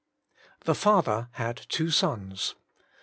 THE 0.63 0.73
father 0.73 1.27
had 1.33 1.57
two 1.69 1.91
sons. 1.91 2.55